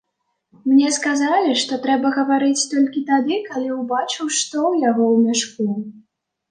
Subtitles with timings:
[0.69, 5.65] Мне сказалі, што трэба гаварыць толькі тады, калі ўбачыў, што ў яго ў мяшку.